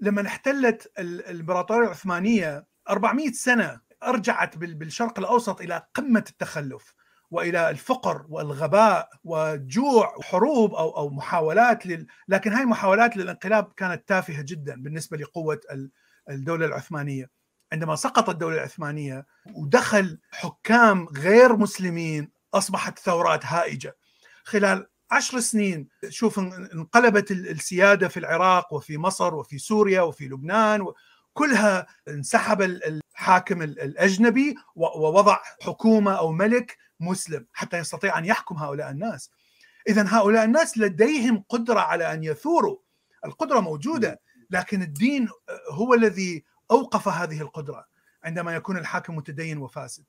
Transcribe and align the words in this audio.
لما 0.00 0.26
احتلت 0.26 0.92
الإمبراطورية 0.98 1.86
العثمانية 1.86 2.66
400 2.90 3.32
سنة 3.32 3.80
أرجعت 4.02 4.58
بالشرق 4.58 5.18
الأوسط 5.18 5.60
إلى 5.60 5.86
قمة 5.94 6.24
التخلف 6.30 6.94
وإلى 7.30 7.70
الفقر 7.70 8.26
والغباء 8.28 9.08
والجوع 9.24 10.16
وحروب 10.16 10.74
أو 10.74 10.96
أو 10.96 11.10
محاولات 11.10 11.86
لل... 11.86 12.06
لكن 12.28 12.52
هاي 12.52 12.62
المحاولات 12.62 13.16
للانقلاب 13.16 13.72
كانت 13.76 14.08
تافهة 14.08 14.42
جدا 14.42 14.82
بالنسبة 14.82 15.16
لقوة 15.16 15.60
الدولة 16.30 16.66
العثمانية. 16.66 17.30
عندما 17.72 17.96
سقطت 17.96 18.28
الدولة 18.28 18.56
العثمانية 18.56 19.26
ودخل 19.54 20.18
حكام 20.32 21.08
غير 21.08 21.56
مسلمين 21.56 22.30
أصبحت 22.54 22.98
ثورات 22.98 23.46
هائجة. 23.46 23.96
خلال 24.44 24.86
عشر 25.10 25.40
سنين 25.40 25.88
شوف 26.08 26.38
انقلبت 26.38 27.30
السيادة 27.30 28.08
في 28.08 28.16
العراق 28.16 28.72
وفي 28.72 28.98
مصر 28.98 29.34
وفي 29.34 29.58
سوريا 29.58 30.02
وفي 30.02 30.28
لبنان 30.28 30.86
كلها 31.32 31.86
انسحب 32.08 32.62
الحاكم 32.62 33.62
الأجنبي 33.62 34.54
ووضع 34.76 35.38
حكومة 35.62 36.12
أو 36.12 36.32
ملك 36.32 36.78
مسلم 37.00 37.46
حتى 37.52 37.78
يستطيع 37.78 38.18
أن 38.18 38.24
يحكم 38.24 38.56
هؤلاء 38.56 38.90
الناس. 38.90 39.30
اذا 39.88 40.06
هؤلاء 40.08 40.44
الناس 40.44 40.78
لديهم 40.78 41.44
قدرة 41.48 41.80
على 41.80 42.12
أن 42.12 42.24
يثوروا، 42.24 42.78
القدرة 43.24 43.60
موجودة 43.60 44.20
لكن 44.50 44.82
الدين 44.82 45.28
هو 45.70 45.94
الذي 45.94 46.44
أوقف 46.70 47.08
هذه 47.08 47.40
القدرة 47.40 47.86
عندما 48.24 48.54
يكون 48.54 48.76
الحاكم 48.76 49.16
متدين 49.16 49.58
وفاسد. 49.58 50.04